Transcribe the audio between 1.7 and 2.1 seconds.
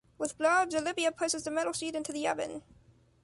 sheet